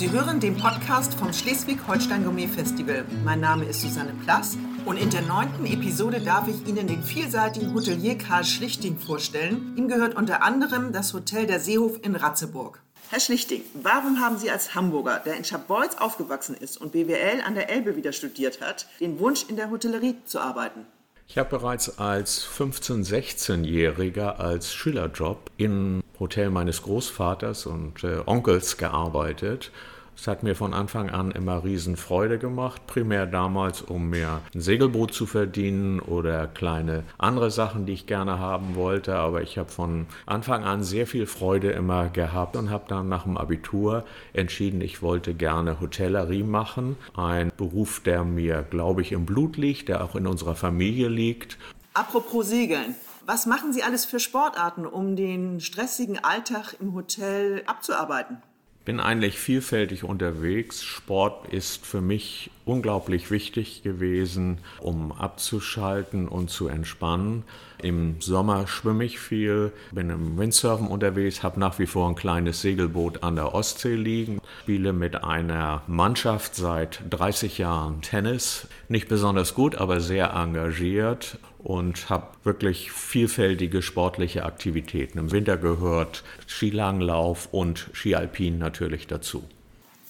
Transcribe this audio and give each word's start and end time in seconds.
Sie 0.00 0.10
hören 0.10 0.40
den 0.40 0.56
Podcast 0.56 1.12
vom 1.12 1.30
Schleswig-Holstein 1.30 2.24
Gourmet 2.24 2.46
Festival. 2.46 3.04
Mein 3.22 3.40
Name 3.40 3.66
ist 3.66 3.82
Susanne 3.82 4.14
Plass 4.24 4.56
und 4.86 4.96
in 4.96 5.10
der 5.10 5.20
neunten 5.20 5.66
Episode 5.66 6.22
darf 6.22 6.48
ich 6.48 6.66
Ihnen 6.66 6.86
den 6.86 7.02
vielseitigen 7.02 7.74
Hotelier 7.74 8.16
Karl 8.16 8.46
Schlichting 8.46 8.96
vorstellen. 8.96 9.74
Ihm 9.76 9.88
gehört 9.88 10.16
unter 10.16 10.42
anderem 10.42 10.94
das 10.94 11.12
Hotel 11.12 11.46
der 11.46 11.60
Seehof 11.60 11.98
in 12.02 12.16
Ratzeburg. 12.16 12.82
Herr 13.10 13.20
Schlichting, 13.20 13.60
warum 13.74 14.20
haben 14.20 14.38
Sie 14.38 14.50
als 14.50 14.74
Hamburger, 14.74 15.18
der 15.18 15.36
in 15.36 15.44
Scharbeutz 15.44 15.96
aufgewachsen 15.96 16.56
ist 16.56 16.80
und 16.80 16.92
BWL 16.92 17.42
an 17.44 17.54
der 17.54 17.68
Elbe 17.68 17.94
wieder 17.94 18.12
studiert 18.12 18.62
hat, 18.62 18.86
den 19.00 19.18
Wunsch, 19.18 19.44
in 19.50 19.56
der 19.56 19.70
Hotellerie 19.70 20.16
zu 20.24 20.40
arbeiten? 20.40 20.86
Ich 21.30 21.38
habe 21.38 21.48
bereits 21.48 22.00
als 22.00 22.44
15-, 22.44 23.06
16-Jähriger 23.08 24.40
als 24.40 24.74
Schülerjob 24.74 25.48
im 25.58 26.02
Hotel 26.18 26.50
meines 26.50 26.82
Großvaters 26.82 27.66
und 27.66 28.02
äh, 28.02 28.18
Onkels 28.26 28.78
gearbeitet 28.78 29.70
es 30.16 30.26
hat 30.26 30.42
mir 30.42 30.54
von 30.54 30.74
Anfang 30.74 31.08
an 31.08 31.30
immer 31.30 31.64
Riesenfreude 31.64 32.38
gemacht, 32.38 32.86
primär 32.86 33.26
damals, 33.26 33.80
um 33.80 34.10
mir 34.10 34.40
ein 34.54 34.60
Segelboot 34.60 35.14
zu 35.14 35.24
verdienen 35.24 35.98
oder 35.98 36.46
kleine 36.46 37.04
andere 37.16 37.50
Sachen, 37.50 37.86
die 37.86 37.94
ich 37.94 38.06
gerne 38.06 38.38
haben 38.38 38.74
wollte. 38.74 39.14
Aber 39.14 39.40
ich 39.40 39.56
habe 39.56 39.70
von 39.70 40.06
Anfang 40.26 40.64
an 40.64 40.84
sehr 40.84 41.06
viel 41.06 41.26
Freude 41.26 41.70
immer 41.70 42.10
gehabt 42.10 42.56
und 42.56 42.70
habe 42.70 42.84
dann 42.86 43.08
nach 43.08 43.22
dem 43.22 43.38
Abitur 43.38 44.04
entschieden, 44.34 44.82
ich 44.82 45.00
wollte 45.00 45.32
gerne 45.32 45.80
Hotellerie 45.80 46.42
machen. 46.42 46.96
Ein 47.16 47.50
Beruf, 47.56 48.00
der 48.00 48.24
mir, 48.24 48.62
glaube 48.68 49.00
ich, 49.00 49.12
im 49.12 49.24
Blut 49.24 49.56
liegt, 49.56 49.88
der 49.88 50.04
auch 50.04 50.16
in 50.16 50.26
unserer 50.26 50.54
Familie 50.54 51.08
liegt. 51.08 51.56
Apropos 51.94 52.46
Segeln. 52.46 52.94
Was 53.26 53.46
machen 53.46 53.72
Sie 53.72 53.82
alles 53.82 54.04
für 54.04 54.18
Sportarten, 54.18 54.86
um 54.86 55.14
den 55.14 55.60
stressigen 55.60 56.22
Alltag 56.22 56.74
im 56.80 56.94
Hotel 56.94 57.62
abzuarbeiten? 57.66 58.42
Bin 58.84 58.98
eigentlich 59.00 59.38
vielfältig 59.38 60.04
unterwegs. 60.04 60.82
Sport 60.82 61.52
ist 61.52 61.84
für 61.84 62.00
mich 62.00 62.50
unglaublich 62.64 63.30
wichtig 63.30 63.82
gewesen, 63.82 64.58
um 64.78 65.12
abzuschalten 65.12 66.28
und 66.28 66.50
zu 66.50 66.68
entspannen. 66.68 67.44
Im 67.82 68.20
Sommer 68.20 68.66
schwimme 68.66 69.04
ich 69.04 69.18
viel, 69.18 69.72
bin 69.92 70.10
im 70.10 70.38
Windsurfen 70.38 70.86
unterwegs, 70.86 71.42
habe 71.42 71.60
nach 71.60 71.78
wie 71.78 71.86
vor 71.86 72.08
ein 72.08 72.14
kleines 72.14 72.62
Segelboot 72.62 73.22
an 73.22 73.36
der 73.36 73.54
Ostsee 73.54 73.94
liegen, 73.94 74.40
spiele 74.62 74.92
mit 74.92 75.24
einer 75.24 75.82
Mannschaft 75.86 76.54
seit 76.54 77.02
30 77.10 77.58
Jahren 77.58 78.02
Tennis. 78.02 78.66
Nicht 78.88 79.08
besonders 79.08 79.54
gut, 79.54 79.76
aber 79.76 80.00
sehr 80.00 80.32
engagiert 80.32 81.38
und 81.62 82.08
habe 82.08 82.28
wirklich 82.44 82.90
vielfältige 82.92 83.82
sportliche 83.82 84.44
Aktivitäten. 84.44 85.18
Im 85.18 85.32
Winter 85.32 85.56
gehört 85.56 86.24
Skilanglauf 86.46 87.48
und 87.52 87.90
Skialpin 87.92 88.58
natürlich 88.58 89.06
dazu. 89.06 89.44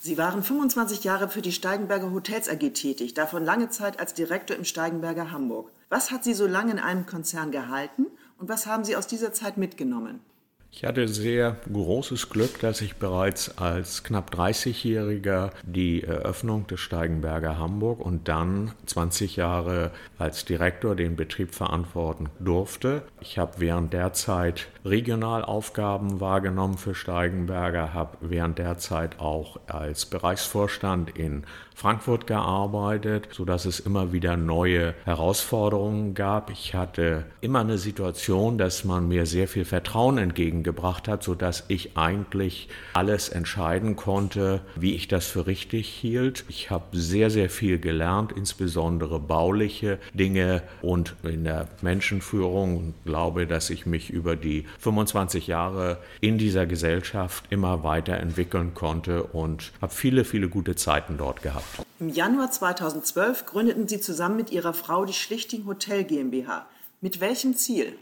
Sie 0.02 0.16
waren 0.16 0.42
25 0.42 1.04
Jahre 1.04 1.28
für 1.28 1.42
die 1.42 1.52
Steigenberger 1.52 2.10
Hotels 2.10 2.48
AG 2.48 2.70
tätig, 2.72 3.12
davon 3.12 3.44
lange 3.44 3.68
Zeit 3.68 4.00
als 4.00 4.14
Direktor 4.14 4.56
im 4.56 4.64
Steigenberger 4.64 5.30
Hamburg. 5.30 5.70
Was 5.90 6.10
hat 6.10 6.24
Sie 6.24 6.32
so 6.32 6.46
lange 6.46 6.72
in 6.72 6.78
einem 6.78 7.04
Konzern 7.04 7.50
gehalten 7.50 8.06
und 8.38 8.48
was 8.48 8.66
haben 8.66 8.84
Sie 8.84 8.96
aus 8.96 9.06
dieser 9.06 9.34
Zeit 9.34 9.58
mitgenommen? 9.58 10.20
Ich 10.72 10.84
hatte 10.84 11.08
sehr 11.08 11.56
großes 11.70 12.30
Glück, 12.30 12.60
dass 12.60 12.80
ich 12.80 12.96
bereits 12.96 13.58
als 13.58 14.04
knapp 14.04 14.32
30-Jähriger 14.32 15.50
die 15.64 16.04
Eröffnung 16.04 16.66
des 16.68 16.78
Steigenberger 16.80 17.58
Hamburg 17.58 18.00
und 18.00 18.28
dann 18.28 18.72
20 18.86 19.36
Jahre 19.36 19.90
als 20.16 20.44
Direktor 20.44 20.94
den 20.94 21.16
Betrieb 21.16 21.54
verantworten 21.54 22.30
durfte. 22.38 23.02
Ich 23.20 23.36
habe 23.36 23.54
während 23.58 23.92
der 23.92 24.12
Zeit 24.12 24.68
Regionalaufgaben 24.84 26.20
wahrgenommen 26.20 26.78
für 26.78 26.94
Steigenberger, 26.94 27.92
habe 27.92 28.16
während 28.20 28.58
der 28.58 28.78
Zeit 28.78 29.18
auch 29.18 29.58
als 29.66 30.06
Bereichsvorstand 30.06 31.10
in 31.18 31.44
Frankfurt 31.74 32.26
gearbeitet, 32.26 33.28
sodass 33.32 33.64
es 33.64 33.80
immer 33.80 34.12
wieder 34.12 34.36
neue 34.36 34.94
Herausforderungen 35.04 36.12
gab. 36.12 36.50
Ich 36.50 36.74
hatte 36.74 37.24
immer 37.40 37.60
eine 37.60 37.78
Situation, 37.78 38.58
dass 38.58 38.84
man 38.84 39.08
mir 39.08 39.24
sehr 39.24 39.48
viel 39.48 39.64
Vertrauen 39.64 40.18
entgegengebracht 40.60 41.08
hat, 41.08 41.22
sodass 41.22 41.64
ich 41.68 41.96
eigentlich 41.96 42.68
alles 42.92 43.28
entscheiden 43.28 43.96
konnte, 43.96 44.60
wie 44.76 44.94
ich 44.94 45.08
das 45.08 45.26
für 45.26 45.46
richtig 45.46 45.88
hielt. 45.88 46.44
Ich 46.48 46.70
habe 46.70 46.84
sehr, 46.96 47.30
sehr 47.30 47.50
viel 47.50 47.78
gelernt, 47.78 48.32
insbesondere 48.32 49.18
bauliche 49.18 49.98
Dinge 50.14 50.62
und 50.82 51.14
in 51.22 51.44
der 51.44 51.68
Menschenführung 51.82 52.76
und 52.76 52.94
glaube, 53.04 53.46
dass 53.46 53.70
ich 53.70 53.86
mich 53.86 54.10
über 54.10 54.36
die 54.36 54.66
25 54.78 55.46
Jahre 55.46 55.98
in 56.20 56.38
dieser 56.38 56.66
Gesellschaft 56.66 57.44
immer 57.50 57.82
weiterentwickeln 57.82 58.74
konnte 58.74 59.22
und 59.24 59.72
habe 59.80 59.92
viele, 59.92 60.24
viele 60.24 60.48
gute 60.48 60.76
Zeiten 60.76 61.16
dort 61.16 61.42
gehabt. 61.42 61.64
Im 61.98 62.08
Januar 62.08 62.50
2012 62.50 63.46
gründeten 63.46 63.88
Sie 63.88 64.00
zusammen 64.00 64.36
mit 64.36 64.50
Ihrer 64.50 64.72
Frau 64.72 65.04
die 65.04 65.12
Schlichting 65.12 65.66
Hotel 65.66 66.04
GmbH. 66.04 66.66
Mit 67.00 67.20
welchem 67.20 67.54
Ziel? 67.56 67.94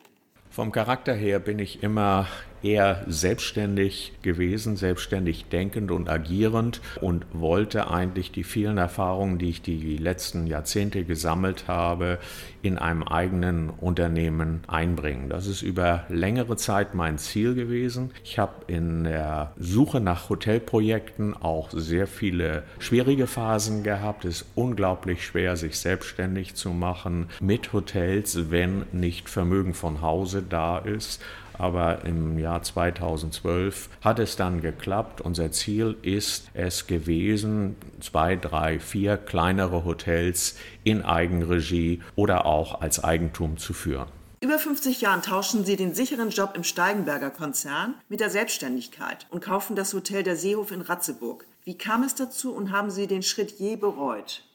Vom 0.50 0.72
Charakter 0.72 1.14
her 1.14 1.38
bin 1.38 1.58
ich 1.58 1.82
immer 1.82 2.26
eher 2.62 3.04
selbstständig 3.06 4.12
gewesen, 4.22 4.76
selbstständig 4.76 5.46
denkend 5.46 5.90
und 5.90 6.08
agierend 6.08 6.80
und 7.00 7.26
wollte 7.32 7.90
eigentlich 7.90 8.32
die 8.32 8.44
vielen 8.44 8.78
Erfahrungen, 8.78 9.38
die 9.38 9.50
ich 9.50 9.62
die 9.62 9.96
letzten 9.96 10.46
Jahrzehnte 10.46 11.04
gesammelt 11.04 11.68
habe, 11.68 12.18
in 12.62 12.78
einem 12.78 13.02
eigenen 13.02 13.70
Unternehmen 13.70 14.60
einbringen. 14.66 15.28
Das 15.28 15.46
ist 15.46 15.62
über 15.62 16.04
längere 16.08 16.56
Zeit 16.56 16.94
mein 16.94 17.18
Ziel 17.18 17.54
gewesen. 17.54 18.10
Ich 18.24 18.38
habe 18.38 18.52
in 18.66 19.04
der 19.04 19.52
Suche 19.58 20.00
nach 20.00 20.28
Hotelprojekten 20.28 21.34
auch 21.34 21.70
sehr 21.70 22.06
viele 22.06 22.64
schwierige 22.78 23.26
Phasen 23.26 23.84
gehabt. 23.84 24.24
Es 24.24 24.42
ist 24.42 24.46
unglaublich 24.54 25.24
schwer, 25.24 25.56
sich 25.56 25.78
selbstständig 25.78 26.54
zu 26.54 26.70
machen 26.70 27.28
mit 27.40 27.72
Hotels, 27.72 28.50
wenn 28.50 28.84
nicht 28.92 29.28
Vermögen 29.28 29.74
von 29.74 30.02
Hause 30.02 30.42
da 30.48 30.78
ist. 30.78 31.22
Aber 31.58 32.04
im 32.04 32.38
Jahr 32.38 32.62
2012 32.62 33.88
hat 34.02 34.18
es 34.18 34.36
dann 34.36 34.62
geklappt. 34.62 35.20
Unser 35.20 35.50
Ziel 35.52 35.96
ist 36.02 36.48
es 36.54 36.86
gewesen, 36.86 37.76
zwei, 38.00 38.36
drei, 38.36 38.78
vier 38.78 39.16
kleinere 39.16 39.84
Hotels 39.84 40.56
in 40.84 41.04
Eigenregie 41.04 42.00
oder 42.14 42.46
auch 42.46 42.80
als 42.80 43.02
Eigentum 43.02 43.58
zu 43.58 43.74
führen. 43.74 44.08
Über 44.40 44.60
50 44.60 45.00
Jahren 45.00 45.22
tauschen 45.22 45.64
Sie 45.64 45.74
den 45.74 45.94
sicheren 45.94 46.30
Job 46.30 46.52
im 46.54 46.62
Steigenberger 46.62 47.30
Konzern 47.30 47.94
mit 48.08 48.20
der 48.20 48.30
Selbstständigkeit 48.30 49.26
und 49.30 49.42
kaufen 49.42 49.74
das 49.74 49.92
Hotel 49.92 50.22
der 50.22 50.36
Seehof 50.36 50.70
in 50.70 50.80
Ratzeburg. 50.80 51.44
Wie 51.64 51.76
kam 51.76 52.04
es 52.04 52.14
dazu 52.14 52.54
und 52.54 52.70
haben 52.70 52.90
Sie 52.90 53.08
den 53.08 53.24
Schritt 53.24 53.58
je 53.58 53.74
bereut? 53.74 54.47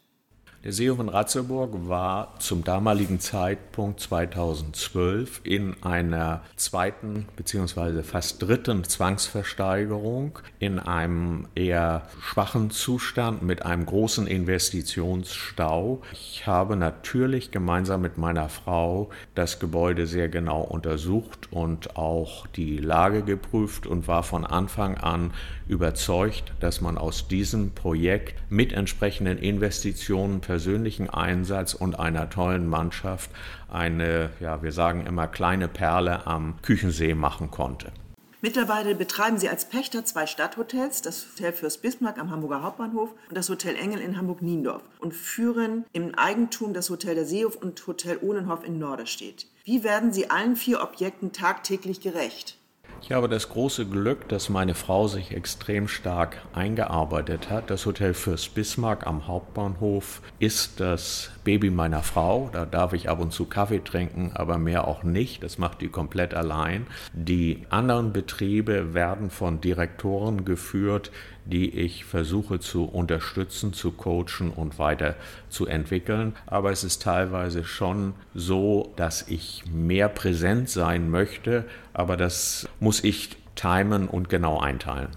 Der 0.63 0.71
Seehof 0.71 0.99
in 0.99 1.09
Ratzeburg 1.09 1.89
war 1.89 2.39
zum 2.39 2.63
damaligen 2.63 3.19
Zeitpunkt 3.19 3.99
2012 3.99 5.41
in 5.43 5.75
einer 5.83 6.41
zweiten 6.55 7.25
bzw. 7.35 8.01
fast 8.01 8.41
dritten 8.41 8.85
Zwangsversteigerung 8.85 10.39
in 10.59 10.79
einem 10.79 11.49
eher 11.53 12.03
schwachen 12.21 12.71
Zustand 12.71 13.41
mit 13.41 13.65
einem 13.65 13.85
großen 13.85 14.25
Investitionsstau. 14.25 16.01
Ich 16.13 16.47
habe 16.47 16.77
natürlich 16.77 17.51
gemeinsam 17.51 17.99
mit 17.99 18.17
meiner 18.17 18.47
Frau 18.47 19.09
das 19.35 19.59
Gebäude 19.59 20.07
sehr 20.07 20.29
genau 20.29 20.61
untersucht 20.61 21.51
und 21.51 21.97
auch 21.97 22.47
die 22.47 22.77
Lage 22.77 23.23
geprüft 23.23 23.85
und 23.85 24.07
war 24.07 24.23
von 24.23 24.45
Anfang 24.45 24.95
an 24.95 25.33
überzeugt, 25.67 26.53
dass 26.61 26.79
man 26.79 26.97
aus 26.97 27.27
diesem 27.27 27.71
Projekt 27.71 28.41
mit 28.49 28.71
entsprechenden 28.71 29.37
Investitionen 29.37 30.41
persönlichen 30.53 31.09
Einsatz 31.09 31.73
und 31.73 31.97
einer 31.97 32.29
tollen 32.29 32.67
Mannschaft 32.67 33.31
eine, 33.71 34.29
ja, 34.39 34.61
wir 34.61 34.71
sagen 34.71 35.03
immer 35.07 35.25
kleine 35.25 35.67
Perle 35.67 36.27
am 36.27 36.61
Küchensee 36.61 37.15
machen 37.15 37.49
konnte. 37.49 37.91
Mittlerweile 38.39 38.93
betreiben 38.93 39.39
sie 39.39 39.49
als 39.49 39.65
Pächter 39.65 40.05
zwei 40.05 40.27
Stadthotels, 40.27 41.01
das 41.01 41.25
Hotel 41.25 41.53
Fürst 41.53 41.81
Bismarck 41.81 42.19
am 42.19 42.29
Hamburger 42.29 42.61
Hauptbahnhof 42.61 43.09
und 43.29 43.35
das 43.35 43.49
Hotel 43.49 43.75
Engel 43.75 43.99
in 43.99 44.15
Hamburg-Niendorf 44.15 44.83
und 44.99 45.15
führen 45.15 45.85
im 45.91 46.13
Eigentum 46.13 46.75
das 46.75 46.91
Hotel 46.91 47.15
der 47.15 47.25
Seehof 47.25 47.55
und 47.55 47.87
Hotel 47.87 48.19
Ohnenhof 48.21 48.63
in 48.63 48.77
Norderstedt. 48.77 49.47
Wie 49.63 49.83
werden 49.83 50.13
Sie 50.13 50.29
allen 50.29 50.55
vier 50.55 50.83
Objekten 50.83 51.31
tagtäglich 51.31 51.99
gerecht? 51.99 52.59
Ich 53.05 53.11
habe 53.11 53.27
das 53.27 53.49
große 53.49 53.85
Glück, 53.85 54.29
dass 54.29 54.47
meine 54.47 54.75
Frau 54.75 55.09
sich 55.09 55.35
extrem 55.35 55.89
stark 55.89 56.37
eingearbeitet 56.53 57.49
hat. 57.49 57.69
Das 57.69 57.85
Hotel 57.85 58.13
Fürst 58.13 58.55
Bismarck 58.55 59.05
am 59.05 59.27
Hauptbahnhof 59.27 60.21
ist 60.39 60.79
das 60.79 61.29
Baby 61.43 61.69
meiner 61.69 62.01
Frau. 62.01 62.49
Da 62.53 62.65
darf 62.65 62.93
ich 62.93 63.09
ab 63.09 63.19
und 63.19 63.33
zu 63.33 63.43
Kaffee 63.43 63.83
trinken, 63.83 64.31
aber 64.33 64.57
mehr 64.57 64.87
auch 64.87 65.03
nicht. 65.03 65.43
Das 65.43 65.57
macht 65.57 65.81
die 65.81 65.89
komplett 65.89 66.33
allein. 66.33 66.87
Die 67.11 67.65
anderen 67.69 68.13
Betriebe 68.13 68.93
werden 68.93 69.29
von 69.29 69.59
Direktoren 69.59 70.45
geführt, 70.45 71.11
die 71.45 71.69
ich 71.69 72.05
versuche 72.05 72.59
zu 72.59 72.85
unterstützen, 72.85 73.73
zu 73.73 73.91
coachen 73.91 74.51
und 74.55 74.79
weiter 74.79 75.15
zu 75.49 75.65
entwickeln. 75.65 76.35
Aber 76.45 76.71
es 76.71 76.83
ist 76.83 77.01
teilweise 77.01 77.63
schon 77.63 78.13
so, 78.33 78.93
dass 78.95 79.27
ich 79.27 79.63
mehr 79.71 80.09
präsent 80.09 80.69
sein 80.69 81.09
möchte, 81.09 81.65
aber 81.93 82.17
das 82.17 82.67
muss 82.79 83.03
ich 83.03 83.35
timen 83.55 84.07
und 84.07 84.29
genau 84.29 84.59
einteilen. 84.59 85.09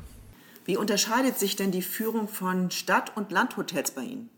Wie 0.65 0.77
unterscheidet 0.77 1.39
sich 1.39 1.55
denn 1.55 1.71
die 1.71 1.83
Führung 1.83 2.27
von 2.29 2.71
Stadt- 2.71 3.17
und 3.17 3.31
Landhotels 3.31 3.93
bei 3.93 4.03
Ihnen? 4.03 4.31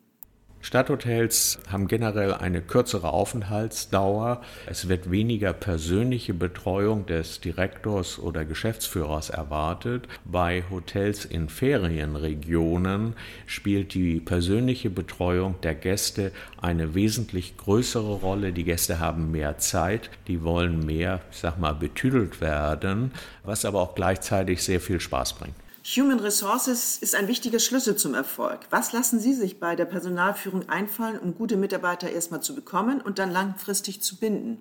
Stadthotels 0.60 1.60
haben 1.70 1.86
generell 1.86 2.34
eine 2.34 2.60
kürzere 2.60 3.12
Aufenthaltsdauer. 3.12 4.42
Es 4.66 4.88
wird 4.88 5.10
weniger 5.10 5.52
persönliche 5.52 6.34
Betreuung 6.34 7.06
des 7.06 7.40
Direktors 7.40 8.18
oder 8.18 8.44
Geschäftsführers 8.44 9.30
erwartet. 9.30 10.08
Bei 10.24 10.64
Hotels 10.68 11.24
in 11.24 11.48
Ferienregionen 11.48 13.14
spielt 13.46 13.94
die 13.94 14.20
persönliche 14.20 14.90
Betreuung 14.90 15.54
der 15.62 15.74
Gäste 15.74 16.32
eine 16.60 16.94
wesentlich 16.94 17.56
größere 17.56 18.14
Rolle. 18.14 18.52
Die 18.52 18.64
Gäste 18.64 18.98
haben 18.98 19.30
mehr 19.30 19.58
Zeit, 19.58 20.10
die 20.26 20.42
wollen 20.42 20.84
mehr, 20.84 21.20
ich 21.30 21.38
sag 21.38 21.58
mal, 21.58 21.74
betüdelt 21.74 22.40
werden, 22.40 23.12
was 23.44 23.64
aber 23.64 23.80
auch 23.80 23.94
gleichzeitig 23.94 24.62
sehr 24.62 24.80
viel 24.80 25.00
Spaß 25.00 25.34
bringt. 25.34 25.54
Human 25.96 26.20
Resources 26.20 26.98
ist 26.98 27.14
ein 27.14 27.28
wichtiger 27.28 27.58
Schlüssel 27.58 27.96
zum 27.96 28.12
Erfolg. 28.12 28.60
Was 28.68 28.92
lassen 28.92 29.20
Sie 29.20 29.32
sich 29.32 29.58
bei 29.58 29.74
der 29.74 29.86
Personalführung 29.86 30.68
einfallen, 30.68 31.18
um 31.18 31.34
gute 31.34 31.56
Mitarbeiter 31.56 32.10
erstmal 32.10 32.42
zu 32.42 32.54
bekommen 32.54 33.00
und 33.00 33.18
dann 33.18 33.30
langfristig 33.30 34.02
zu 34.02 34.16
binden? 34.16 34.58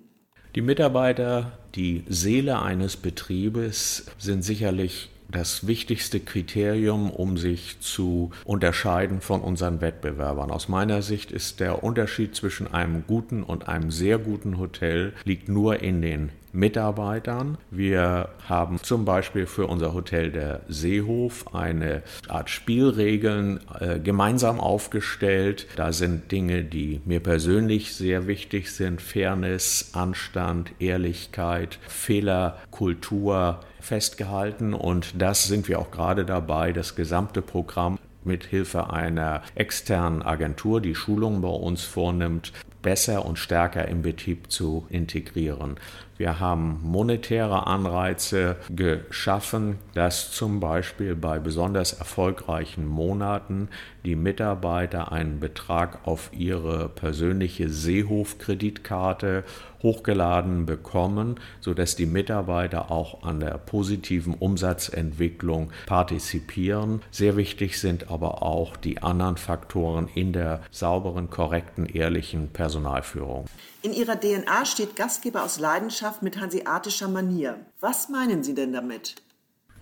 Die 0.54 0.62
Mitarbeiter, 0.62 1.52
die 1.74 2.02
Seele 2.08 2.62
eines 2.62 2.96
Betriebes, 2.96 4.06
sind 4.16 4.42
sicherlich 4.42 5.10
das 5.30 5.66
wichtigste 5.66 6.20
Kriterium, 6.20 7.10
um 7.10 7.36
sich 7.36 7.78
zu 7.80 8.30
unterscheiden 8.44 9.20
von 9.20 9.42
unseren 9.42 9.82
Wettbewerbern. 9.82 10.50
Aus 10.50 10.68
meiner 10.68 11.02
Sicht 11.02 11.30
ist 11.30 11.60
der 11.60 11.84
Unterschied 11.84 12.34
zwischen 12.34 12.72
einem 12.72 13.04
guten 13.06 13.42
und 13.42 13.68
einem 13.68 13.90
sehr 13.90 14.16
guten 14.16 14.56
Hotel 14.56 15.12
liegt 15.24 15.50
nur 15.50 15.82
in 15.82 16.00
den 16.00 16.30
Mitarbeitern. 16.52 17.58
Wir 17.70 18.30
haben 18.48 18.78
zum 18.82 19.04
Beispiel 19.04 19.46
für 19.46 19.66
unser 19.66 19.94
Hotel 19.94 20.30
der 20.30 20.60
Seehof 20.68 21.54
eine 21.54 22.02
Art 22.28 22.50
Spielregeln 22.50 23.60
äh, 23.78 23.98
gemeinsam 23.98 24.60
aufgestellt. 24.60 25.66
Da 25.76 25.92
sind 25.92 26.32
Dinge, 26.32 26.64
die 26.64 27.00
mir 27.04 27.20
persönlich 27.20 27.94
sehr 27.94 28.26
wichtig 28.26 28.72
sind. 28.72 29.00
Fairness, 29.02 29.90
Anstand, 29.92 30.72
Ehrlichkeit, 30.78 31.78
Fehlerkultur 31.88 33.60
festgehalten 33.80 34.74
und 34.74 35.20
das 35.20 35.46
sind 35.46 35.68
wir 35.68 35.78
auch 35.78 35.90
gerade 35.90 36.24
dabei, 36.24 36.72
das 36.72 36.94
gesamte 36.94 37.42
Programm 37.42 37.98
mit 38.24 38.44
Hilfe 38.44 38.90
einer 38.90 39.42
externen 39.54 40.22
Agentur, 40.22 40.80
die 40.80 40.94
Schulungen 40.94 41.40
bei 41.40 41.48
uns 41.48 41.84
vornimmt, 41.84 42.52
besser 42.82 43.24
und 43.24 43.38
stärker 43.38 43.88
im 43.88 44.02
Betrieb 44.02 44.50
zu 44.52 44.86
integrieren. 44.90 45.76
Wir 46.18 46.40
haben 46.40 46.80
monetäre 46.82 47.68
Anreize 47.68 48.56
geschaffen, 48.74 49.78
dass 49.94 50.32
zum 50.32 50.58
Beispiel 50.58 51.14
bei 51.14 51.38
besonders 51.38 51.92
erfolgreichen 51.92 52.88
Monaten 52.88 53.68
die 54.04 54.16
Mitarbeiter 54.16 55.12
einen 55.12 55.38
Betrag 55.38 56.00
auf 56.08 56.30
ihre 56.32 56.88
persönliche 56.88 57.68
Seehof-Kreditkarte 57.68 59.44
hochgeladen 59.80 60.66
bekommen, 60.66 61.36
sodass 61.60 61.94
die 61.94 62.06
Mitarbeiter 62.06 62.90
auch 62.90 63.22
an 63.22 63.38
der 63.38 63.56
positiven 63.58 64.34
Umsatzentwicklung 64.34 65.70
partizipieren. 65.86 67.00
Sehr 67.12 67.36
wichtig 67.36 67.78
sind 67.78 68.10
aber 68.10 68.42
auch 68.42 68.76
die 68.76 69.00
anderen 69.04 69.36
Faktoren 69.36 70.08
in 70.12 70.32
der 70.32 70.62
sauberen, 70.72 71.30
korrekten, 71.30 71.86
ehrlichen 71.86 72.48
Personalführung. 72.48 73.46
In 73.88 73.94
Ihrer 73.94 74.20
DNA 74.20 74.66
steht 74.66 74.96
Gastgeber 74.96 75.42
aus 75.42 75.58
Leidenschaft 75.58 76.22
mit 76.22 76.38
hanseatischer 76.38 77.08
Manier. 77.08 77.64
Was 77.80 78.10
meinen 78.10 78.42
Sie 78.42 78.54
denn 78.54 78.74
damit? 78.74 79.14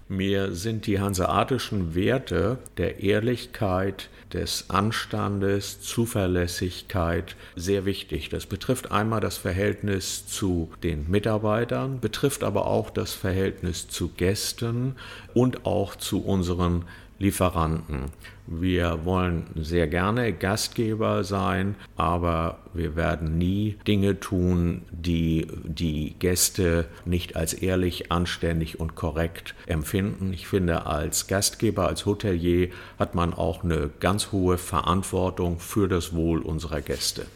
Mir 0.07 0.55
sind 0.55 0.87
die 0.87 1.01
hanseatischen 1.01 1.97
Werte 1.97 2.59
der 2.77 3.01
Ehrlichkeit, 3.01 4.09
des 4.33 4.71
Anstandes, 4.71 5.81
Zuverlässigkeit 5.81 7.37
sehr 7.55 7.85
wichtig. 7.85 8.29
Das 8.29 8.47
betrifft 8.47 8.91
einmal 8.91 9.21
das 9.21 9.39
Verhältnis 9.39 10.27
zu 10.27 10.71
den 10.83 11.11
Mitarbeitern, 11.11 12.01
betrifft 12.01 12.45
aber 12.45 12.67
auch 12.67 12.91
das 12.91 13.13
Verhältnis 13.13 13.89
zu 13.89 14.09
Gästen 14.09 14.97
und 15.35 15.65
auch 15.65 15.97
zu 15.97 16.25
unseren 16.25 16.85
Lieferanten. 17.19 18.07
Wir 18.47 19.05
wollen 19.05 19.47
sehr 19.57 19.89
gerne 19.89 20.33
Gastgeber 20.33 21.25
sein, 21.25 21.75
aber 21.97 22.59
wir 22.75 22.95
werden 22.95 23.39
nie 23.39 23.77
Dinge 23.87 24.21
tun, 24.21 24.83
die 24.93 25.49
die 25.65 26.15
Gäste 26.19 26.87
nicht 27.05 27.35
als 27.35 27.55
ehrlich, 27.55 28.13
anständig 28.13 28.79
und 28.79 28.95
korrekt 28.95 29.55
empfinden. 29.67 30.33
Ich 30.33 30.47
finde, 30.47 30.87
als 30.87 31.27
Gastgeber, 31.27 31.89
als 31.89 32.07
Hotelier 32.07 32.69
hat 32.99 33.15
man 33.15 33.35
auch 33.35 33.65
eine 33.65 33.91
ganz 33.99 34.31
hohe 34.31 34.59
Verantwortung 34.59 35.59
für 35.59 35.89
das 35.89 36.15
Wohl 36.15 36.41
unserer 36.41 36.83
Gäste. 36.83 37.27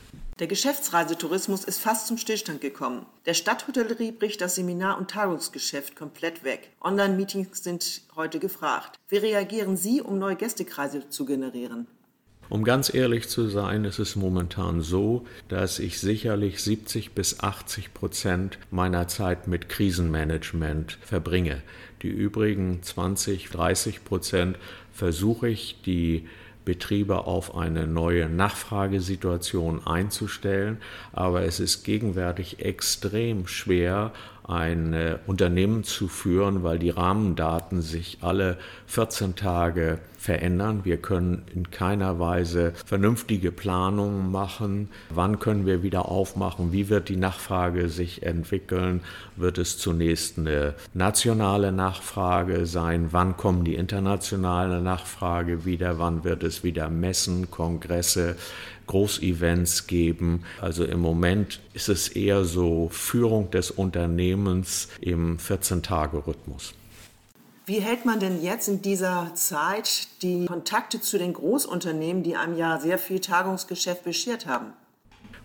Der 0.41 0.47
Geschäftsreisetourismus 0.47 1.65
ist 1.65 1.81
fast 1.81 2.07
zum 2.07 2.17
Stillstand 2.17 2.63
gekommen. 2.63 3.05
Der 3.27 3.35
Stadthotellerie 3.35 4.11
bricht 4.11 4.41
das 4.41 4.55
Seminar- 4.55 4.97
und 4.97 5.11
Tagungsgeschäft 5.11 5.95
komplett 5.95 6.45
weg. 6.45 6.71
Online-Meetings 6.81 7.63
sind 7.63 8.01
heute 8.17 8.39
gefragt. 8.39 8.99
Wie 9.11 9.19
reagieren 9.19 9.77
Sie, 9.77 10.01
um 10.01 10.19
neue 10.19 10.37
Gästekreise 10.37 11.11
zu 11.11 11.27
generieren? 11.27 11.89
Um 12.49 12.65
ganz 12.65 12.93
ehrlich 12.93 13.29
zu 13.29 13.49
sein, 13.49 13.85
ist 13.85 13.99
es 13.99 14.17
momentan 14.17 14.81
so, 14.81 15.27
dass 15.49 15.79
ich 15.79 16.01
sicherlich 16.01 16.63
70 16.63 17.13
bis 17.13 17.41
80 17.41 17.93
Prozent 17.93 18.59
meiner 18.71 19.09
Zeit 19.09 19.47
mit 19.47 19.69
Krisenmanagement 19.69 20.99
verbringe. 21.03 21.63
Die 22.01 22.09
übrigen 22.09 22.83
20, 22.83 23.51
30 23.51 24.05
Prozent 24.05 24.57
versuche 24.91 25.51
ich, 25.51 25.83
die 25.83 26.27
Betriebe 26.65 27.27
auf 27.27 27.55
eine 27.55 27.87
neue 27.87 28.29
Nachfragesituation 28.29 29.87
einzustellen. 29.87 30.79
Aber 31.13 31.43
es 31.43 31.61
ist 31.61 31.85
gegenwärtig 31.85 32.61
extrem 32.61 33.47
schwer, 33.47 34.13
ein 34.45 34.93
äh, 34.93 35.19
Unternehmen 35.27 35.85
zu 35.85 36.09
führen, 36.09 36.63
weil 36.63 36.79
die 36.79 36.91
Rahmendaten 36.91 37.83
sich 37.83 38.19
alle 38.21 38.59
14 38.87 39.37
Tage 39.37 39.99
verändern. 40.19 40.81
Wir 40.85 40.99
können 40.99 41.45
in 41.55 41.71
keiner 41.71 42.19
Weise 42.19 42.73
vernünftige 42.85 43.53
Planungen 43.53 44.31
machen. 44.31 44.91
Wann 45.09 45.39
können 45.39 45.65
wir 45.65 45.83
wieder 45.83 46.09
aufmachen? 46.09 46.73
Wie 46.73 46.91
wird 46.91 47.09
die 47.09 47.17
Nachfrage 47.17 47.89
sich 47.89 48.23
entwickeln? 48.23 49.01
Wird 49.37 49.57
es 49.57 49.79
zunächst 49.79 50.39
eine 50.39 50.75
nationale 50.93 51.73
Nachfrage 51.73 52.67
sein? 52.67 53.09
Wann 53.13 53.37
kommen 53.39 53.65
die 53.65 53.77
internationale 53.77 54.83
Nachfrage 54.83 55.65
wieder? 55.65 55.99
Wann 55.99 56.23
wird 56.23 56.43
es 56.43 56.63
wieder 56.65 56.91
Messen, 56.91 57.51
Kongresse, 57.51 58.37
Großevents 58.91 59.87
geben. 59.87 60.43
Also 60.61 60.85
im 60.85 60.99
Moment 60.99 61.61
ist 61.75 61.89
es 61.89 62.09
eher 62.09 62.45
so 62.45 62.89
Führung 62.91 63.51
des 63.53 63.71
Unternehmens 63.71 64.89
im 65.01 65.39
14-Tage-Rhythmus. 65.39 66.75
Wie 67.67 67.81
hält 67.81 68.05
man 68.05 68.19
denn 68.19 68.43
jetzt 68.43 68.67
in 68.67 68.83
dieser 68.83 69.33
Zeit 69.37 70.09
die 70.23 70.47
Kontakte 70.47 71.01
zu 71.01 71.19
den 71.19 71.35
Großunternehmen, 71.35 72.25
die 72.25 72.35
einem 72.35 72.57
ja 72.57 72.81
sehr 72.81 72.99
viel 72.99 73.21
Tagungsgeschäft 73.21 74.03
beschert 74.03 74.47
haben? 74.47 74.73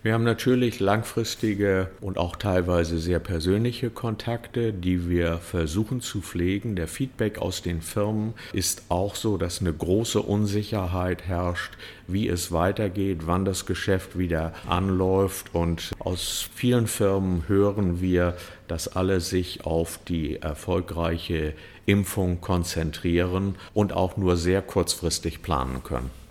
Wir 0.05 0.13
haben 0.13 0.23
natürlich 0.23 0.79
langfristige 0.79 1.89
und 1.99 2.19
auch 2.19 2.35
teilweise 2.35 2.99
sehr 2.99 3.17
persönliche 3.17 3.89
Kontakte, 3.89 4.71
die 4.71 5.09
wir 5.09 5.39
versuchen 5.39 5.99
zu 5.99 6.21
pflegen. 6.21 6.75
Der 6.75 6.87
Feedback 6.87 7.39
aus 7.39 7.63
den 7.63 7.81
Firmen 7.81 8.35
ist 8.53 8.83
auch 8.89 9.15
so, 9.15 9.37
dass 9.37 9.61
eine 9.61 9.73
große 9.73 10.21
Unsicherheit 10.21 11.23
herrscht, 11.23 11.73
wie 12.05 12.27
es 12.27 12.51
weitergeht, 12.51 13.21
wann 13.25 13.45
das 13.45 13.65
Geschäft 13.65 14.15
wieder 14.15 14.53
anläuft. 14.69 15.55
Und 15.55 15.93
aus 15.97 16.47
vielen 16.53 16.85
Firmen 16.85 17.45
hören 17.47 17.99
wir, 17.99 18.37
dass 18.67 18.95
alle 18.95 19.21
sich 19.21 19.65
auf 19.65 19.99
die 20.07 20.35
erfolgreiche 20.35 21.55
Impfung 21.87 22.41
konzentrieren 22.41 23.55
und 23.73 23.91
auch 23.91 24.17
nur 24.17 24.37
sehr 24.37 24.61
kurzfristig 24.61 25.41
planen 25.41 25.83
können. 25.83 26.24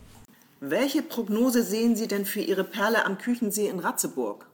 Welche 0.66 1.02
Prognose 1.02 1.62
sehen 1.62 1.94
Sie 1.94 2.09
denn 2.09 2.25
für 2.25 2.40
Ihre 2.40 2.64
Perle 2.64 3.04
am 3.04 3.18
Küchensee 3.18 3.68
in 3.68 3.80
Ratzeburg? 3.80 4.47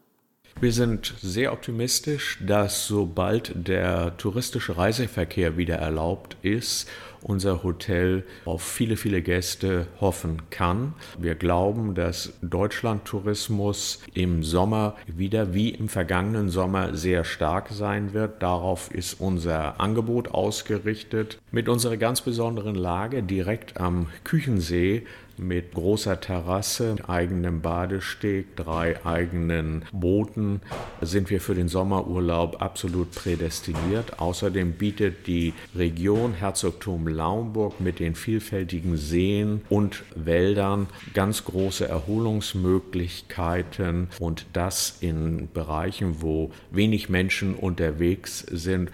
Wir 0.60 0.72
sind 0.72 1.14
sehr 1.22 1.52
optimistisch, 1.52 2.38
dass 2.44 2.88
sobald 2.88 3.68
der 3.68 4.16
touristische 4.16 4.76
Reiseverkehr 4.76 5.56
wieder 5.56 5.76
erlaubt 5.76 6.36
ist, 6.42 6.88
unser 7.22 7.62
Hotel 7.62 8.24
auf 8.44 8.62
viele, 8.62 8.96
viele 8.96 9.22
Gäste 9.22 9.86
hoffen 10.00 10.42
kann. 10.50 10.94
Wir 11.16 11.36
glauben, 11.36 11.94
dass 11.94 12.32
Deutschlandtourismus 12.42 14.00
im 14.12 14.42
Sommer 14.42 14.96
wieder 15.06 15.54
wie 15.54 15.70
im 15.70 15.88
vergangenen 15.88 16.48
Sommer 16.48 16.96
sehr 16.96 17.24
stark 17.24 17.68
sein 17.70 18.14
wird. 18.14 18.42
Darauf 18.42 18.92
ist 18.92 19.20
unser 19.20 19.80
Angebot 19.80 20.32
ausgerichtet. 20.32 21.38
Mit 21.52 21.68
unserer 21.68 21.96
ganz 21.96 22.20
besonderen 22.20 22.74
Lage 22.74 23.22
direkt 23.22 23.80
am 23.80 24.08
Küchensee 24.24 25.06
mit 25.40 25.74
großer 25.74 26.20
Terrasse, 26.20 26.96
eigenem 27.06 27.62
Badesteg, 27.62 28.56
drei 28.56 29.04
eigenen 29.04 29.84
Booten 29.92 30.60
sind 31.00 31.30
wir 31.30 31.40
für 31.40 31.54
den 31.54 31.68
Sommerurlaub 31.68 32.60
absolut 32.60 33.12
prädestiniert. 33.12 34.20
Außerdem 34.20 34.72
bietet 34.72 35.26
die 35.26 35.54
Region 35.74 36.34
Herzogtum 36.34 37.08
Laumburg 37.08 37.80
mit 37.80 37.98
den 37.98 38.14
vielfältigen 38.14 38.96
Seen 38.96 39.62
und 39.68 40.04
Wäldern 40.14 40.86
ganz 41.14 41.44
große 41.44 41.88
Erholungsmöglichkeiten 41.88 44.08
und 44.18 44.46
das 44.52 44.98
in 45.00 45.48
Bereichen, 45.52 46.16
wo 46.20 46.50
wenig 46.70 47.08
Menschen 47.08 47.54
unterwegs 47.54 48.44
sind. 48.50 48.90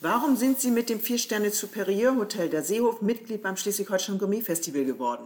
Warum 0.00 0.36
sind 0.36 0.60
Sie 0.60 0.70
mit 0.70 0.90
dem 0.90 1.00
Vier-Sterne 1.00 1.50
Superior 1.50 2.16
Hotel 2.16 2.50
der 2.50 2.62
Seehof 2.62 3.00
Mitglied 3.00 3.42
beim 3.42 3.56
Schleswig-Holstein 3.56 4.18
Gourmet 4.18 4.42
Festival 4.42 4.84
geworden? 4.84 5.24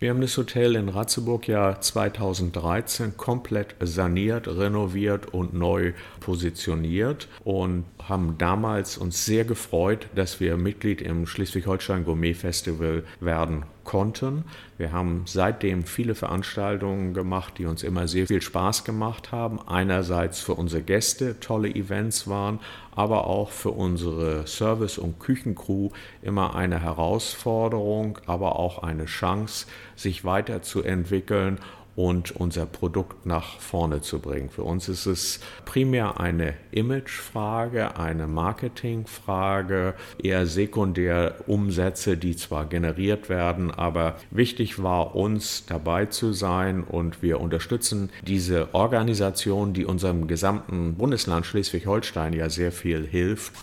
Wir 0.00 0.10
haben 0.10 0.20
das 0.20 0.36
Hotel 0.36 0.76
in 0.76 0.88
Ratzeburg 0.88 1.48
ja 1.48 1.80
2013 1.80 3.16
komplett 3.16 3.74
saniert, 3.80 4.46
renoviert 4.46 5.34
und 5.34 5.54
neu 5.54 5.92
positioniert 6.20 7.26
und 7.42 7.84
haben 8.04 8.36
damals 8.38 8.96
uns 8.96 9.24
sehr 9.24 9.44
gefreut, 9.44 10.06
dass 10.14 10.38
wir 10.38 10.56
Mitglied 10.56 11.02
im 11.02 11.26
Schleswig-Holstein 11.26 12.04
Gourmet 12.04 12.34
Festival 12.34 13.02
werden 13.18 13.64
konnten. 13.88 14.44
Wir 14.76 14.92
haben 14.92 15.22
seitdem 15.24 15.82
viele 15.84 16.14
Veranstaltungen 16.14 17.14
gemacht, 17.14 17.54
die 17.56 17.64
uns 17.64 17.82
immer 17.82 18.06
sehr 18.06 18.26
viel 18.26 18.42
Spaß 18.42 18.84
gemacht 18.84 19.32
haben. 19.32 19.58
Einerseits 19.66 20.40
für 20.40 20.52
unsere 20.52 20.82
Gäste 20.82 21.40
tolle 21.40 21.70
Events 21.70 22.28
waren, 22.28 22.60
aber 22.94 23.26
auch 23.26 23.50
für 23.50 23.70
unsere 23.70 24.46
Service- 24.46 24.98
und 24.98 25.18
Küchencrew 25.20 25.88
immer 26.20 26.54
eine 26.54 26.82
Herausforderung, 26.82 28.18
aber 28.26 28.58
auch 28.58 28.82
eine 28.82 29.06
Chance, 29.06 29.66
sich 29.96 30.22
weiterzuentwickeln 30.22 31.58
und 31.98 32.30
unser 32.30 32.64
Produkt 32.64 33.26
nach 33.26 33.58
vorne 33.58 34.00
zu 34.00 34.20
bringen. 34.20 34.50
Für 34.50 34.62
uns 34.62 34.88
ist 34.88 35.06
es 35.06 35.40
primär 35.64 36.20
eine 36.20 36.54
Imagefrage, 36.70 37.96
eine 37.96 38.28
Marketingfrage, 38.28 39.94
eher 40.22 40.46
sekundär 40.46 41.34
Umsätze, 41.48 42.16
die 42.16 42.36
zwar 42.36 42.66
generiert 42.66 43.28
werden, 43.28 43.72
aber 43.72 44.14
wichtig 44.30 44.80
war 44.80 45.16
uns 45.16 45.66
dabei 45.66 46.06
zu 46.06 46.32
sein 46.32 46.84
und 46.84 47.20
wir 47.20 47.40
unterstützen 47.40 48.10
diese 48.24 48.72
Organisation, 48.74 49.72
die 49.72 49.84
unserem 49.84 50.28
gesamten 50.28 50.94
Bundesland 50.94 51.46
Schleswig-Holstein 51.46 52.32
ja 52.32 52.48
sehr 52.48 52.70
viel 52.70 53.08
hilft. 53.08 53.54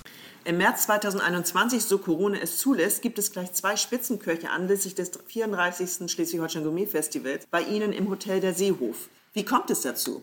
Im 0.48 0.58
März 0.58 0.84
2021, 0.84 1.84
so 1.84 1.98
Corona 1.98 2.38
es 2.38 2.60
zulässt, 2.60 3.02
gibt 3.02 3.18
es 3.18 3.32
gleich 3.32 3.52
zwei 3.54 3.75
Spitzenköche 3.75 4.52
anlässlich 4.52 4.94
des 4.94 5.10
34. 5.25 6.12
Schleswig-Holstein 6.12 6.64
Gourmet 6.64 6.86
Festivals 6.86 7.48
bei 7.50 7.64
Ihnen 7.64 7.92
im 7.92 8.12
Hotel 8.12 8.42
der 8.42 8.54
Seehof. 8.54 9.10
Wie 9.34 9.44
kommt 9.44 9.72
es 9.72 9.82
dazu? 9.82 10.22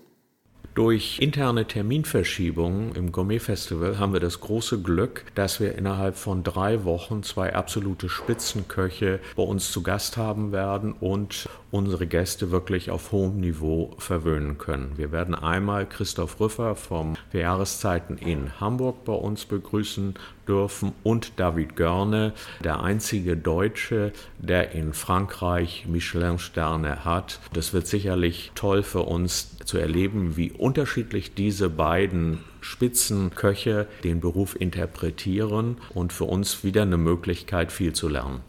Durch 0.74 1.18
interne 1.18 1.66
Terminverschiebungen 1.66 2.94
im 2.94 3.10
Gourmet-Festival 3.10 3.98
haben 3.98 4.12
wir 4.12 4.20
das 4.20 4.40
große 4.40 4.80
Glück, 4.80 5.24
dass 5.34 5.58
wir 5.58 5.74
innerhalb 5.74 6.16
von 6.16 6.44
drei 6.44 6.84
Wochen 6.84 7.24
zwei 7.24 7.52
absolute 7.52 8.08
Spitzenköche 8.08 9.18
bei 9.34 9.42
uns 9.42 9.72
zu 9.72 9.82
Gast 9.82 10.16
haben 10.16 10.52
werden 10.52 10.92
und 10.92 11.48
unsere 11.72 12.06
Gäste 12.06 12.50
wirklich 12.50 12.90
auf 12.90 13.12
hohem 13.12 13.40
Niveau 13.40 13.96
verwöhnen 13.98 14.58
können. 14.58 14.92
Wir 14.96 15.10
werden 15.10 15.34
einmal 15.34 15.88
Christoph 15.88 16.38
Rüffer 16.38 16.76
vom 16.76 17.14
Jahreszeiten 17.32 18.18
in 18.18 18.60
Hamburg 18.60 19.04
bei 19.04 19.14
uns 19.14 19.46
begrüßen 19.46 20.14
dürfen 20.46 20.92
und 21.02 21.32
David 21.40 21.74
Görne, 21.74 22.34
der 22.62 22.82
einzige 22.82 23.38
Deutsche, 23.38 24.12
der 24.38 24.72
in 24.72 24.92
Frankreich 24.92 25.86
Michelin-Sterne 25.88 27.06
hat. 27.06 27.40
Das 27.54 27.72
wird 27.72 27.86
sicherlich 27.86 28.52
toll 28.54 28.82
für 28.82 29.02
uns 29.02 29.56
zu 29.64 29.78
erleben, 29.78 30.36
wie 30.36 30.52
unterschiedlich 30.52 31.34
diese 31.34 31.70
beiden 31.70 32.40
Spitzenköche 32.60 33.86
den 34.04 34.20
Beruf 34.20 34.60
interpretieren 34.60 35.78
und 35.94 36.12
für 36.12 36.24
uns 36.24 36.64
wieder 36.64 36.82
eine 36.82 36.98
Möglichkeit, 36.98 37.72
viel 37.72 37.94
zu 37.94 38.08
lernen. 38.08 38.40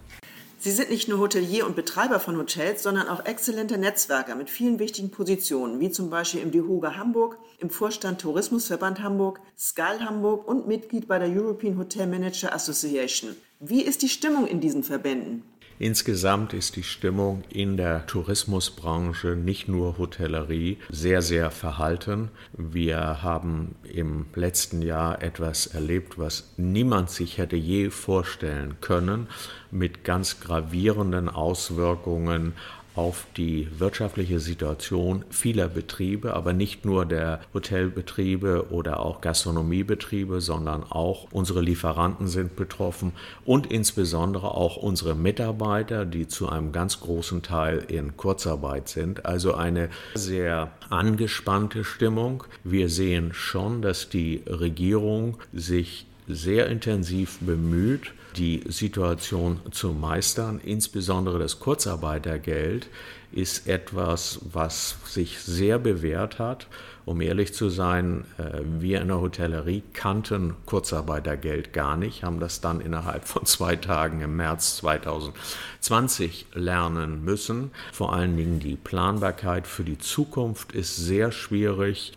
Sie 0.63 0.72
sind 0.72 0.89
nicht 0.89 1.10
nur 1.10 1.20
Hotelier 1.20 1.65
und 1.65 1.75
Betreiber 1.75 2.22
von 2.22 2.38
Hotels, 2.38 2.84
sondern 2.84 3.10
auch 3.10 3.25
exzellente 3.25 3.77
Netzwerker 3.77 4.34
mit 4.34 4.50
vielen 4.50 4.79
wichtigen 4.79 5.12
Positionen, 5.12 5.82
wie 5.82 5.91
zum 5.91 6.10
Beispiel 6.10 6.39
im 6.39 6.51
DeHoga 6.51 6.96
Hamburg, 6.96 7.38
im 7.60 7.70
Vorstand 7.70 8.22
Tourismusverband 8.22 9.01
Hamburg, 9.01 9.41
Skal 9.60 10.00
Hamburg 10.05 10.48
und 10.48 10.65
Mitglied 10.65 11.10
bei 11.10 11.20
der 11.20 11.27
European 11.27 11.77
Hotel 11.77 12.08
Manager 12.08 12.55
Association. 12.55 13.36
Wie 13.60 13.82
ist 13.82 14.03
die 14.03 14.08
Stimmung 14.08 14.48
in 14.48 14.62
diesen 14.62 14.84
Verbänden? 14.84 15.43
Insgesamt 15.80 16.53
ist 16.53 16.75
die 16.75 16.84
Stimmung 16.84 17.44
in 17.50 17.77
der 17.77 18.06
Tourismusbranche, 18.06 19.36
nicht 19.36 19.68
nur 19.68 19.98
Hotellerie, 19.98 20.77
sehr, 20.89 21.22
sehr 21.22 21.51
verhalten. 21.51 22.30
Wir 22.53 23.24
haben 23.24 23.75
im 23.84 24.27
letzten 24.36 24.82
Jahr 24.82 25.22
etwas 25.22 25.68
erlebt, 25.68 26.20
was 26.20 26.53
niemand 26.58 27.10
sich 27.10 27.38
hätte 27.38 27.56
je 27.56 27.89
vorstellen 27.89 28.75
können, 28.82 29.27
mit 29.72 30.03
ganz 30.03 30.39
gravierenden 30.39 31.30
Auswirkungen 31.30 32.53
auf 32.95 33.25
die 33.38 33.67
wirtschaftliche 33.79 34.39
Situation 34.39 35.25
vieler 35.29 35.67
Betriebe, 35.67 36.33
aber 36.33 36.53
nicht 36.53 36.85
nur 36.85 37.05
der 37.05 37.41
Hotelbetriebe 37.53 38.67
oder 38.71 39.00
auch 39.00 39.21
Gastronomiebetriebe, 39.21 40.41
sondern 40.41 40.83
auch 40.83 41.27
unsere 41.31 41.62
Lieferanten 41.62 42.27
sind 42.27 42.55
betroffen 42.55 43.13
und 43.45 43.71
insbesondere 43.71 44.51
auch 44.51 44.77
unsere 44.77 45.15
Mitarbeiter, 45.15 46.05
die 46.05 46.27
zu 46.27 46.50
einem 46.50 46.71
ganz 46.71 47.00
großen 47.00 47.41
Teil 47.41 47.83
in 47.88 48.15
Kurzarbeit 48.15 48.89
sind. 48.89 49.25
Also 49.25 49.55
eine 49.55 49.89
sehr 50.13 50.71
angespannte 50.89 51.83
Stimmung. 51.83 52.43
Wir 52.63 52.89
sehen 52.89 53.33
schon, 53.33 53.81
dass 53.81 54.09
die 54.09 54.43
Regierung 54.47 55.38
sich 55.51 56.05
sehr 56.27 56.68
intensiv 56.68 57.39
bemüht, 57.39 58.13
die 58.38 58.63
Situation 58.68 59.60
zu 59.72 59.94
meistern. 59.94 60.60
Insbesondere 60.63 61.39
das 61.39 61.60
Kurzarbeitergeld 61.60 62.88
ist 63.32 63.68
etwas, 63.68 64.39
was 64.51 64.98
sich 65.06 65.39
sehr 65.39 65.80
bewährt 65.80 66.39
hat. 66.39 66.68
Um 67.06 67.20
ehrlich 67.20 67.53
zu 67.53 67.70
sein, 67.70 68.24
äh, 68.38 68.62
wir 68.80 69.01
in 69.01 69.10
der 69.10 69.20
Hotellerie 69.20 69.84
kannten 69.94 70.53
Kurzarbeitergeld 70.65 71.74
gar 71.74 71.98
nicht, 71.98 72.24
haben 72.24 72.39
das 72.39 72.62
dann 72.62 72.80
innerhalb 72.80 73.25
von 73.25 73.46
zwei 73.46 73.75
Tagen 73.75 74.22
im 74.22 74.38
März 74.38 74.77
2020 74.77 76.46
lernen 76.53 77.25
müssen. 77.25 77.72
Vor 77.92 78.13
allen 78.13 78.38
Dingen 78.38 78.60
die 78.60 78.77
Planbarkeit 78.77 79.68
für 79.68 79.84
die 79.84 79.98
Zukunft 79.98 80.72
ist 80.72 80.96
sehr 80.96 81.32
schwierig. 81.32 82.13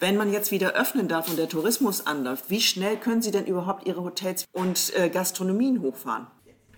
Wenn 0.00 0.16
man 0.16 0.32
jetzt 0.32 0.52
wieder 0.52 0.74
öffnen 0.74 1.08
darf 1.08 1.28
und 1.28 1.38
der 1.38 1.48
Tourismus 1.48 2.06
anläuft, 2.06 2.50
wie 2.50 2.60
schnell 2.60 2.96
können 2.96 3.20
Sie 3.20 3.32
denn 3.32 3.46
überhaupt 3.46 3.86
Ihre 3.86 4.04
Hotels 4.04 4.44
und 4.52 4.92
äh, 4.96 5.08
Gastronomien 5.08 5.82
hochfahren? 5.82 6.28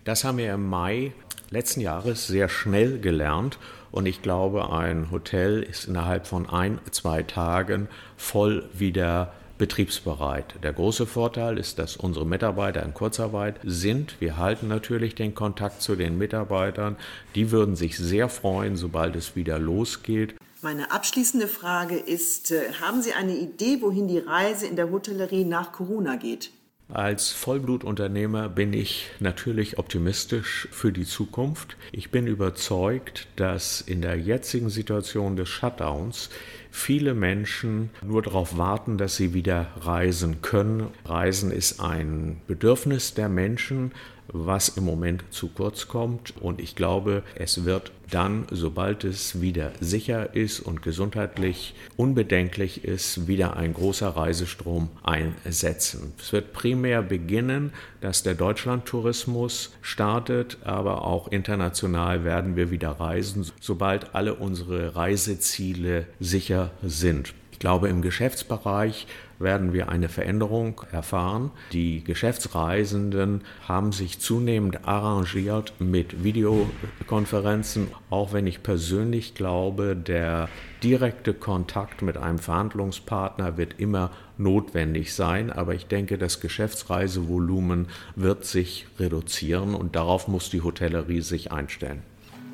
Das 0.04 0.24
haben 0.24 0.38
wir 0.38 0.54
im 0.54 0.66
Mai 0.66 1.12
letzten 1.50 1.82
Jahres 1.82 2.26
sehr 2.26 2.48
schnell 2.48 2.98
gelernt 2.98 3.58
und 3.90 4.06
ich 4.06 4.22
glaube, 4.22 4.72
ein 4.72 5.10
Hotel 5.10 5.62
ist 5.62 5.86
innerhalb 5.86 6.26
von 6.26 6.48
ein, 6.48 6.78
zwei 6.92 7.22
Tagen 7.22 7.88
voll 8.16 8.66
wieder 8.72 9.34
betriebsbereit. 9.58 10.54
Der 10.62 10.72
große 10.72 11.04
Vorteil 11.04 11.58
ist, 11.58 11.78
dass 11.78 11.98
unsere 11.98 12.24
Mitarbeiter 12.24 12.82
in 12.82 12.94
Kurzarbeit 12.94 13.56
sind. 13.62 14.18
Wir 14.18 14.38
halten 14.38 14.68
natürlich 14.68 15.14
den 15.14 15.34
Kontakt 15.34 15.82
zu 15.82 15.96
den 15.96 16.16
Mitarbeitern. 16.16 16.96
Die 17.34 17.50
würden 17.50 17.76
sich 17.76 17.98
sehr 17.98 18.30
freuen, 18.30 18.76
sobald 18.76 19.14
es 19.14 19.36
wieder 19.36 19.58
losgeht. 19.58 20.36
Meine 20.62 20.90
abschließende 20.90 21.48
Frage 21.48 21.96
ist, 21.96 22.50
äh, 22.50 22.72
haben 22.82 23.00
Sie 23.00 23.14
eine 23.14 23.34
Idee, 23.34 23.80
wohin 23.80 24.08
die 24.08 24.18
Reise 24.18 24.66
in 24.66 24.76
der 24.76 24.90
Hotellerie 24.90 25.46
nach 25.46 25.72
Corona 25.72 26.16
geht? 26.16 26.50
Als 26.92 27.30
Vollblutunternehmer 27.30 28.48
bin 28.48 28.72
ich 28.72 29.10
natürlich 29.20 29.78
optimistisch 29.78 30.68
für 30.72 30.92
die 30.92 31.06
Zukunft. 31.06 31.76
Ich 31.92 32.10
bin 32.10 32.26
überzeugt, 32.26 33.28
dass 33.36 33.80
in 33.80 34.02
der 34.02 34.16
jetzigen 34.16 34.68
Situation 34.70 35.36
des 35.36 35.48
Shutdowns 35.48 36.30
viele 36.70 37.14
Menschen 37.14 37.90
nur 38.04 38.22
darauf 38.22 38.58
warten, 38.58 38.98
dass 38.98 39.16
sie 39.16 39.32
wieder 39.32 39.68
reisen 39.80 40.42
können. 40.42 40.88
Reisen 41.04 41.52
ist 41.52 41.80
ein 41.80 42.40
Bedürfnis 42.48 43.14
der 43.14 43.28
Menschen, 43.28 43.92
was 44.32 44.68
im 44.68 44.84
Moment 44.84 45.24
zu 45.30 45.48
kurz 45.48 45.88
kommt. 45.88 46.34
Und 46.40 46.60
ich 46.60 46.76
glaube, 46.76 47.22
es 47.34 47.64
wird 47.64 47.92
dann, 48.10 48.46
sobald 48.50 49.04
es 49.04 49.40
wieder 49.40 49.72
sicher 49.80 50.34
ist 50.34 50.60
und 50.60 50.82
gesundheitlich 50.82 51.74
unbedenklich 51.96 52.84
ist, 52.84 53.28
wieder 53.28 53.56
ein 53.56 53.72
großer 53.72 54.08
Reisestrom 54.08 54.88
einsetzen. 55.02 56.12
Es 56.18 56.32
wird 56.32 56.52
primär 56.52 57.02
beginnen, 57.02 57.72
dass 58.00 58.22
der 58.22 58.34
Deutschlandtourismus 58.34 59.72
startet, 59.80 60.58
aber 60.64 61.04
auch 61.04 61.28
international 61.28 62.24
werden 62.24 62.56
wir 62.56 62.70
wieder 62.70 62.90
reisen, 62.90 63.46
sobald 63.60 64.14
alle 64.14 64.34
unsere 64.34 64.96
Reiseziele 64.96 66.06
sicher 66.18 66.70
sind. 66.82 67.34
Ich 67.60 67.62
glaube, 67.62 67.88
im 67.88 68.00
Geschäftsbereich 68.00 69.06
werden 69.38 69.74
wir 69.74 69.90
eine 69.90 70.08
Veränderung 70.08 70.80
erfahren. 70.92 71.50
Die 71.72 72.02
Geschäftsreisenden 72.02 73.42
haben 73.68 73.92
sich 73.92 74.18
zunehmend 74.18 74.88
arrangiert 74.88 75.74
mit 75.78 76.24
Videokonferenzen, 76.24 77.88
auch 78.08 78.32
wenn 78.32 78.46
ich 78.46 78.62
persönlich 78.62 79.34
glaube, 79.34 79.94
der 79.94 80.48
direkte 80.82 81.34
Kontakt 81.34 82.00
mit 82.00 82.16
einem 82.16 82.38
Verhandlungspartner 82.38 83.58
wird 83.58 83.74
immer 83.78 84.10
notwendig 84.38 85.12
sein, 85.12 85.52
aber 85.52 85.74
ich 85.74 85.86
denke, 85.86 86.16
das 86.16 86.40
Geschäftsreisevolumen 86.40 87.88
wird 88.16 88.46
sich 88.46 88.86
reduzieren 88.98 89.74
und 89.74 89.96
darauf 89.96 90.28
muss 90.28 90.48
die 90.48 90.62
Hotellerie 90.62 91.20
sich 91.20 91.52
einstellen. 91.52 92.02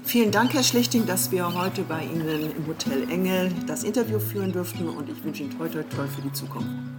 Vielen 0.07 0.31
Dank, 0.31 0.55
Herr 0.55 0.63
Schlichting, 0.63 1.05
dass 1.05 1.33
wir 1.33 1.53
heute 1.53 1.83
bei 1.83 2.05
Ihnen 2.05 2.53
im 2.57 2.67
Hotel 2.69 3.11
Engel 3.11 3.51
das 3.67 3.83
Interview 3.83 4.21
führen 4.21 4.53
durften 4.53 4.89
und 4.89 5.09
ich 5.09 5.25
wünsche 5.25 5.43
Ihnen 5.43 5.59
toi 5.59 5.69
toi 5.69 5.83
toi 5.83 6.07
für 6.07 6.23
die 6.23 6.33
Zukunft. 6.33 6.96